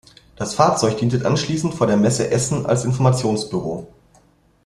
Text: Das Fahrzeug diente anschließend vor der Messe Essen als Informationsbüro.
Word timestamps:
Das 0.35 0.55
Fahrzeug 0.55 0.97
diente 0.97 1.23
anschließend 1.23 1.75
vor 1.75 1.85
der 1.85 1.95
Messe 1.95 2.31
Essen 2.31 2.65
als 2.65 2.85
Informationsbüro. 2.85 3.87